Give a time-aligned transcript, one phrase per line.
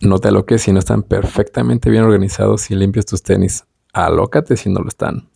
[0.00, 3.64] No te aloques si no están perfectamente bien organizados y limpios tus tenis.
[3.92, 5.28] Alócate si no lo están.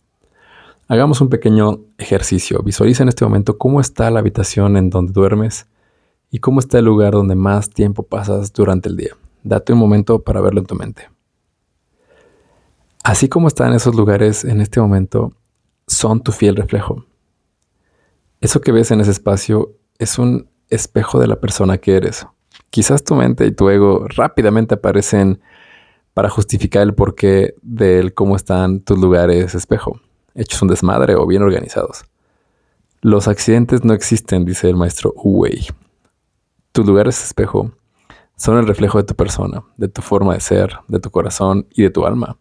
[0.87, 2.61] Hagamos un pequeño ejercicio.
[2.63, 5.67] Visualiza en este momento cómo está la habitación en donde duermes
[6.29, 9.15] y cómo está el lugar donde más tiempo pasas durante el día.
[9.43, 11.09] Date un momento para verlo en tu mente.
[13.03, 15.33] Así como están esos lugares en este momento,
[15.87, 17.05] son tu fiel reflejo.
[18.39, 22.27] Eso que ves en ese espacio es un espejo de la persona que eres.
[22.71, 25.41] Quizás tu mente y tu ego rápidamente aparecen
[26.13, 29.99] para justificar el porqué del cómo están tus lugares espejo,
[30.35, 32.05] hechos un desmadre o bien organizados.
[33.01, 35.67] Los accidentes no existen, dice el maestro Uwei.
[36.71, 37.73] Tus lugares espejo
[38.37, 41.83] son el reflejo de tu persona, de tu forma de ser, de tu corazón y
[41.83, 42.37] de tu alma.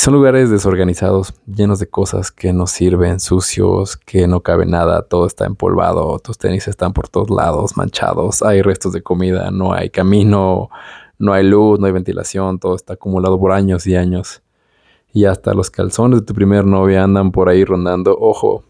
[0.00, 5.26] Son lugares desorganizados, llenos de cosas que no sirven, sucios, que no cabe nada, todo
[5.26, 9.90] está empolvado, tus tenis están por todos lados, manchados, hay restos de comida, no hay
[9.90, 10.70] camino,
[11.18, 14.40] no hay luz, no hay ventilación, todo está acumulado por años y años.
[15.12, 18.16] Y hasta los calzones de tu primer novia andan por ahí rondando.
[18.18, 18.64] Ojo,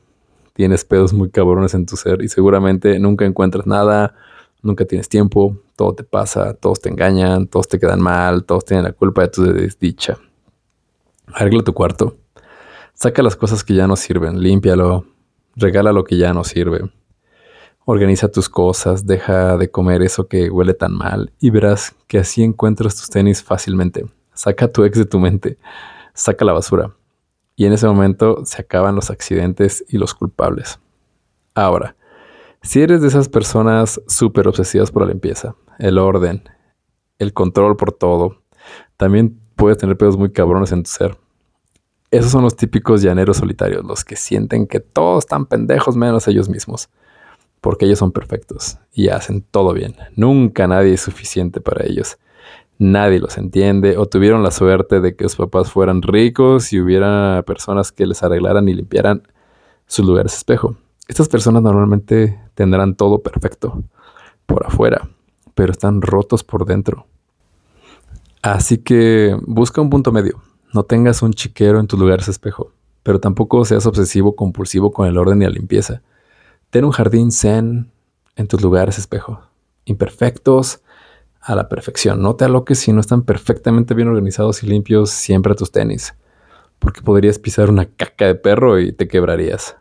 [0.55, 4.17] tienes pedos muy cabrones en tu ser y seguramente nunca encuentras nada,
[4.63, 8.83] nunca tienes tiempo, todo te pasa, todos te engañan, todos te quedan mal, todos tienen
[8.83, 10.19] la culpa de tu desdicha.
[11.35, 12.17] Arregla tu cuarto.
[12.95, 15.05] Saca las cosas que ya no sirven, límpialo,
[15.57, 16.91] regala lo que ya no sirve.
[17.85, 22.43] Organiza tus cosas, deja de comer eso que huele tan mal y verás que así
[22.43, 24.05] encuentras tus tenis fácilmente.
[24.35, 25.59] Saca tu ex de tu mente,
[26.15, 26.95] saca la basura.
[27.57, 30.79] Y en ese momento se acaban los accidentes y los culpables.
[31.55, 31.97] Ahora,
[32.63, 36.43] si eres de esas personas súper obsesivas por la limpieza, el orden,
[37.19, 38.43] el control por todo,
[38.97, 41.19] también puedes tener pedos muy cabrones en tu ser.
[42.11, 46.49] Esos son los típicos llaneros solitarios, los que sienten que todos están pendejos menos ellos
[46.49, 46.89] mismos,
[47.61, 49.97] porque ellos son perfectos y hacen todo bien.
[50.17, 52.19] Nunca nadie es suficiente para ellos.
[52.79, 57.45] Nadie los entiende o tuvieron la suerte de que sus papás fueran ricos y hubiera
[57.47, 59.29] personas que les arreglaran y limpiaran
[59.87, 60.75] sus lugares espejo.
[61.07, 63.83] Estas personas normalmente tendrán todo perfecto
[64.47, 65.11] por afuera,
[65.55, 67.10] pero están rotos por dentro.
[68.43, 70.43] Así que busca un punto medio.
[70.73, 75.19] No tengas un chiquero en tus lugares espejo, pero tampoco seas obsesivo compulsivo con el
[75.19, 76.03] orden y la limpieza.
[76.71, 77.91] Ten un jardín zen
[78.37, 79.43] en tus lugares espejo,
[79.85, 80.81] imperfectos
[81.41, 82.23] a la perfección.
[82.23, 86.15] No te aloques si no están perfectamente bien organizados y limpios siempre tus tenis,
[86.79, 89.77] porque podrías pisar una caca de perro y te quebrarías.